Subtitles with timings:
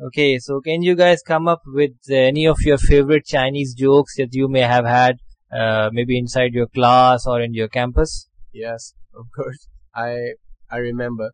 [0.00, 4.28] Okay, so can you guys come up with any of your favorite Chinese jokes that
[4.30, 5.16] you may have had,
[5.52, 8.28] uh, maybe inside your class or in your campus?
[8.52, 9.66] Yes, of course.
[9.96, 10.34] I
[10.70, 11.32] I remember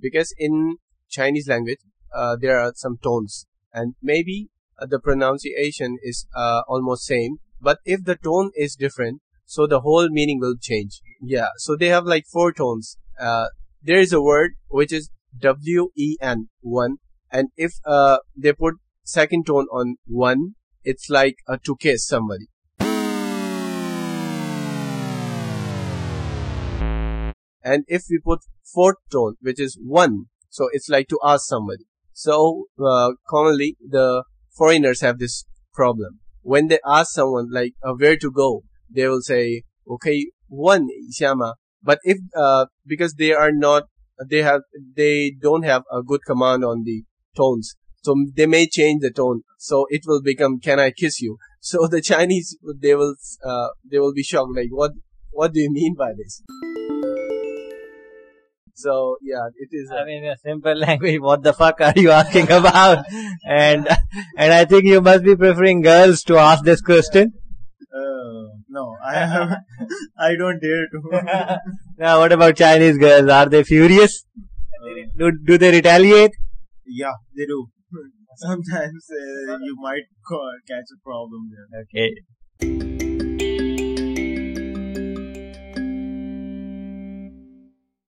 [0.00, 0.76] because in
[1.10, 1.80] Chinese language
[2.14, 7.78] uh, there are some tones and maybe uh, the pronunciation is uh, almost same, but
[7.84, 11.00] if the tone is different, so the whole meaning will change.
[11.20, 12.96] Yeah, so they have like four tones.
[13.18, 13.46] Uh,
[13.82, 16.98] there is a word which is W E N one
[17.32, 18.74] and if uh, they put
[19.04, 20.54] second tone on one,
[20.84, 22.48] it's like a to kiss somebody.
[27.64, 28.40] And if we put
[28.74, 31.84] fourth tone, which is one, so it's like to ask somebody.
[32.12, 36.18] So uh, commonly the foreigners have this problem.
[36.42, 41.54] When they ask someone like uh, where to go, they will say, okay, one Ishama.
[41.82, 43.84] But if, uh, because they are not,
[44.28, 44.60] they have,
[44.96, 47.04] they don't have a good command on the
[47.34, 47.74] tones.
[48.02, 49.42] So they may change the tone.
[49.58, 51.38] So it will become, can I kiss you?
[51.64, 54.50] So the Chinese, they will, uh, they will be shocked.
[54.56, 54.90] Like, what,
[55.30, 56.42] what do you mean by this?
[58.74, 59.92] So yeah, it is.
[59.92, 61.20] I mean, a simple language.
[61.20, 63.04] What the fuck are you asking about?
[63.46, 63.86] and
[64.36, 67.32] and I think you must be preferring girls to ask this question.
[67.94, 69.56] Uh, no, I have,
[70.18, 71.58] I don't dare to.
[71.98, 73.28] now, what about Chinese girls?
[73.28, 74.24] Are they furious?
[74.82, 76.32] Uh, Do do they retaliate?
[76.86, 77.68] Yeah, they do.
[78.36, 80.04] Sometimes uh, you might
[80.68, 81.82] catch a problem there.
[81.82, 82.10] Okay.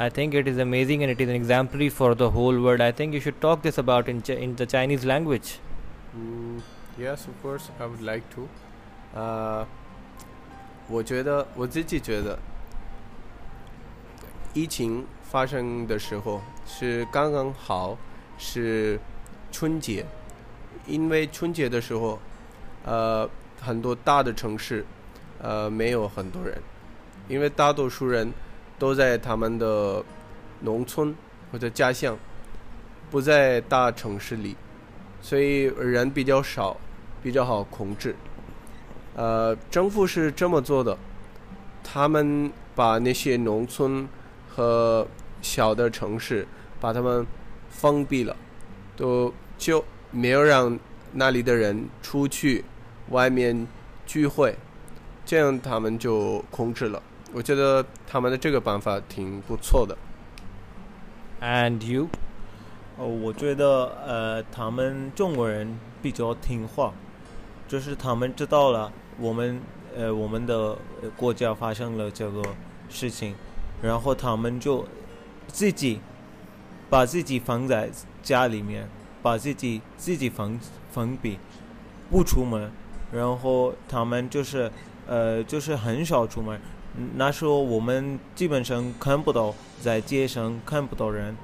[0.00, 2.80] I think it is amazing and it is an exemplary for the whole world.
[2.80, 5.58] I think you should talk this about in, Ch- in the Chinese language.
[6.16, 6.60] Mm,
[6.96, 8.48] yes, of course, I would like to.
[9.12, 9.64] Uh,
[10.88, 12.38] 我觉得我自己觉得，
[14.54, 17.96] 疫情发生的时候是刚刚好，
[18.38, 18.98] 是
[19.52, 20.06] 春节，
[20.86, 22.18] 因为春节的时候，
[22.86, 23.28] 呃，
[23.60, 24.84] 很多大的城市，
[25.42, 26.58] 呃，没有很多人，
[27.28, 28.32] 因为大多数人
[28.78, 30.02] 都在他们的
[30.60, 31.14] 农村
[31.52, 32.16] 或者家乡，
[33.10, 34.56] 不在大城市里。
[35.20, 36.76] 所以人比较少，
[37.22, 38.14] 比较好控制。
[39.18, 40.96] 呃，政府是这么做的，
[41.82, 44.08] 他们把那些农村
[44.48, 45.04] 和
[45.42, 46.46] 小的城市
[46.78, 47.26] 把他们
[47.68, 48.36] 封闭了，
[48.96, 50.78] 都就没有让
[51.14, 52.64] 那里的人出去
[53.08, 53.66] 外面
[54.06, 54.56] 聚会，
[55.26, 57.02] 这样他们就控制了。
[57.32, 59.98] 我觉得他们的这个办法挺不错的。
[61.40, 62.06] And you?
[62.96, 66.92] 哦，我觉得呃，他们中国人比较听话，
[67.66, 69.60] 就是他们知道了我们
[69.96, 70.76] 呃我们的
[71.16, 72.42] 国家发生了这个
[72.88, 73.34] 事情，
[73.82, 74.86] 然后他们就
[75.46, 76.00] 自己
[76.88, 77.90] 把自己放在
[78.22, 78.88] 家里面，
[79.22, 80.58] 把自己自己封
[80.90, 81.38] 封闭，
[82.10, 82.70] 不出门，
[83.12, 84.70] 然后他们就是
[85.06, 86.60] 呃就是很少出门。
[87.14, 91.36] 那时候我们基本上看不到在街上看不到人。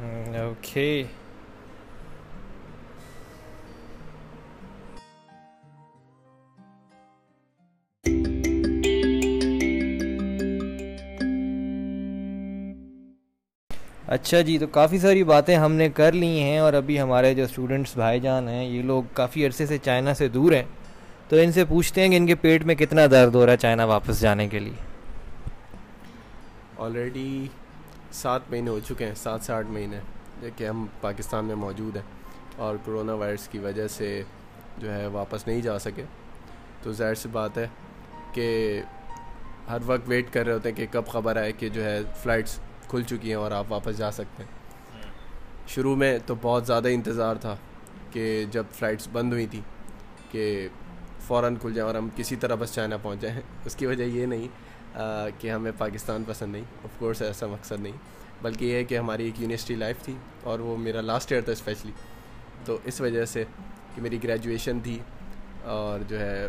[0.00, 1.06] 嗯，OK
[14.08, 17.44] اچھا جی تو کافی ساری باتیں ہم نے کر لی ہیں اور ابھی ہمارے جو
[17.44, 20.62] اسٹوڈنٹس بھائی جان ہیں، یہ لوگ کافی عرصے سے چائنا سے دور ہیں۔
[21.28, 23.56] تو ان سے پوچھتے ہیں کہ ان کے پیٹ میں کتنا درد ہو رہا ہے
[23.56, 24.72] چائنا واپس جانے کے لیے۔
[26.78, 27.46] آلریڈی
[28.12, 29.98] سات مہینے ہو چکے ہیں، سات سے آٹھ مہینے۔
[30.56, 32.04] کہ ہم پاکستان میں موجود ہیں
[32.56, 34.22] اور کرونا وائرس کی وجہ سے
[34.78, 36.02] جو ہے واپس نہیں جا سکے۔
[36.82, 37.68] تو ظاہر سی بات ہے
[38.32, 38.80] کہ
[39.70, 42.60] ہر وقت ویٹ کر رہے ہوتے ہیں کہ کب خبر آئے کہ جو ہے فلائٹس
[42.88, 44.50] کھل چکی ہیں اور آپ واپس جا سکتے ہیں۔
[45.68, 47.56] شروع میں تو بہت زیادہ انتظار تھا
[48.10, 49.60] کہ جب فلائٹس بند ہوئی تھیں
[50.32, 50.68] کہ
[51.20, 54.26] فوراً کھل جائیں اور ہم کسی طرح بس چائنا پہنچ جائیں۔ اس کی وجہ یہ
[54.26, 54.48] نہیں
[55.40, 57.92] کہ ہمیں پاکستان پسند نہیں۔ آف کورس ایسا مقصد نہیں
[58.42, 61.52] بلکہ یہ ہے کہ ہماری ایک یونیورسٹی لائف تھی اور وہ میرا لاسٹ ایئر تھا
[61.52, 61.92] اسپیشلی
[62.64, 63.44] تو اس وجہ سے
[63.94, 64.98] کہ میری گریجویشن تھی
[65.64, 66.46] اور جو ہے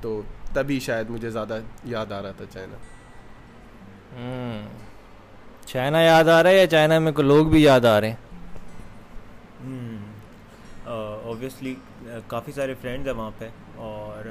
[0.00, 0.22] تو
[0.54, 2.76] تبھی شاید مجھے زیادہ یاد آ رہا تھا چائنا۔
[5.66, 8.16] چائنا یاد آ رہا ہے یا چائنا میں کوئی لوگ بھی یاد آ رہے ہیں؟
[11.24, 11.74] اوبیسلی
[12.28, 14.28] کافی سارے فرینڈز ہیں وہاں پہ اور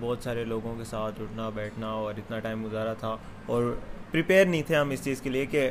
[0.00, 3.74] بہت سارے لوگوں کے ساتھ اٹھنا، بیٹھنا اور اتنا ٹائم گزارا تھا اور
[4.10, 5.70] پریپیئر نہیں تھے ہم اس چیز کے لیے کہ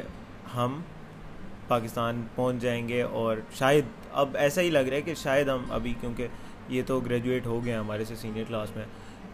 [0.56, 0.82] ہم
[1.68, 5.66] پاکستان پہنچ جائیں گے اور شاید اب ایسا ہی لگ رہا ہے کہ شاید ہم
[5.72, 6.28] ابھی، کیونکہ
[6.70, 8.86] یہ تو گریجویٹ ہو گئے ہیں ہمارے سے سینئر کلاس میں،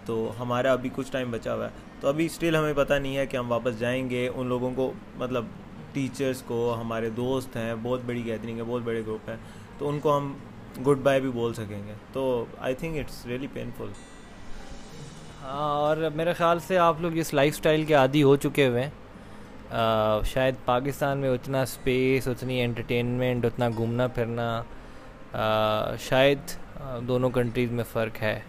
[0.05, 3.25] تو ہمارا ابھی کچھ ٹائم بچا ہوا ہے۔ تو ابھی اسٹل ہمیں پتہ نہیں ہے
[3.25, 5.45] کہ ہم واپس جائیں گے۔ ان لوگوں کو مطلب
[5.93, 9.35] ٹیچرس کو ہمارے دوست ہیں بہت بڑی گیدرنگ ہے بہت بڑے گروپ ہیں
[9.77, 10.31] تو ان کو ہم
[10.87, 12.23] گڈ بائی بھی بول سکیں گے۔ تو
[12.59, 13.91] I think it's really painful
[15.41, 18.83] ہاں اور میرے خیال سے آپ لوگ اس لائف اسٹائل کے عادی ہو چکے ہوئے
[18.83, 24.49] ہیں۔ شاید پاکستان میں اتنا اسپیس اتنی انٹرٹینمنٹ اتنا گھومنا پھرنا
[26.09, 26.57] شاید
[27.07, 28.39] دونوں کنٹریز میں فرق ہے۔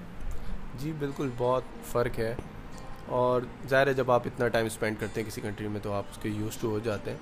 [0.78, 1.62] جی بالکل بہت
[1.92, 2.34] فرق ہے۔
[3.06, 6.04] اور ظاہر ہے جب آپ اتنا ٹائم اسپینڈ کرتے ہیں کسی کنٹری میں تو آپ
[6.10, 7.18] اس کے یوز ٹو ہو جاتے ہیں۔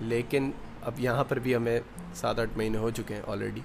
[0.00, 0.50] لیکن
[0.82, 1.80] اب یہاں پر بھی ہمیں
[2.14, 3.60] سات آٹھ مہینے ہو چکے ہیں آلریڈی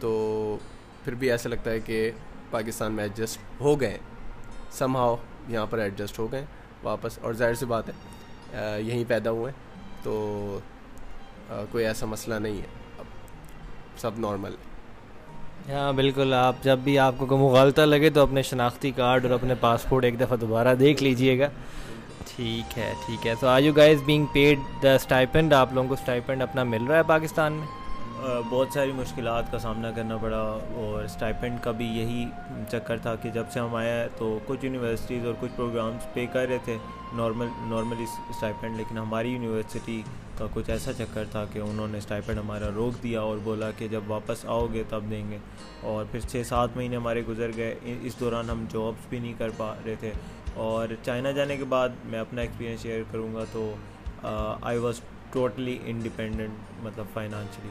[0.00, 0.56] تو
[1.04, 2.10] پھر بھی ایسا لگتا ہے کہ
[2.50, 3.98] پاکستان میں ایڈجسٹ ہو گئے
[4.70, 5.16] سم ہاؤ
[5.48, 6.44] یہاں پر ایڈجسٹ ہو گئے
[6.82, 9.60] واپس۔ اور ظاہر سی بات ہے یہیں پیدا ہوئے ہیں۔
[10.02, 10.58] تو
[11.70, 12.66] کوئی ایسا مسئلہ نہیں ہے۔
[12.98, 13.04] اب
[13.96, 14.71] سب نارمل ہے۔
[15.72, 19.32] ہاں بالکل۔ آپ جب بھی آپ کو کوئی مغالطہ لگے تو اپنے شناختی کارڈ اور
[19.32, 21.48] اپنے پاسپورٹ ایک دفعہ دوبارہ دیکھ لیجیے گا۔
[22.36, 25.94] ٹھیک ہے ٹھیک ہے۔ تو are you guys being paid the stipend آپ لوگوں کو
[25.94, 27.81] اسٹائپنڈ اپنا مل رہا ہے پاکستان میں؟
[28.22, 30.40] بہت ساری مشکلات کا سامنا کرنا پڑا
[30.74, 32.24] اور اسٹائپنڈ کا بھی یہی
[32.70, 36.46] چکر تھا کہ جب سے ہم آیا تو کچھ یونیورسٹیز اور کچھ پروگرامس پے کر
[36.48, 36.76] رہے تھے
[37.14, 40.02] نارمل نارملی اسٹائپنڈ لیکن ہماری یونیورسٹی
[40.38, 43.88] کا کچھ ایسا چکر تھا کہ انہوں نے اسٹائپنڈ ہمارا روک دیا اور بولا کہ
[43.88, 45.38] جب واپس آؤ گے تب دیں گے۔
[45.80, 49.50] اور پھر چھ سات مہینے ہمارے گزر گئے اس دوران ہم جابس بھی نہیں کر
[49.56, 50.12] پا رہے تھے۔
[50.54, 53.74] اور چائنا جانے کے بعد میں اپنا ایکسپیرینس شیئر کروں گا تو
[54.62, 55.00] آئی واز
[55.32, 57.70] ٹوٹلی انڈیپینڈنٹ مطلب فائنانشلی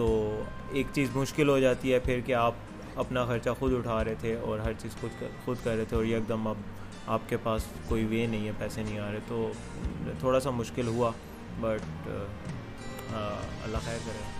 [0.00, 0.42] تو
[0.72, 2.54] ایک چیز مشکل ہو جاتی ہے پھر کہ آپ
[2.96, 6.04] اپنا خرچہ خود اٹھا رہے تھے اور ہر چیز خود خود کر رہے تھے اور
[6.04, 6.56] ایک دم اب
[7.06, 9.50] آپ کے پاس کوئی وے نہیں ہے، پیسے نہیں آ رہے، تو
[10.20, 11.10] تھوڑا سا مشکل ہوا
[11.60, 12.08] بٹ
[13.12, 14.39] اللہ خیر کرے۔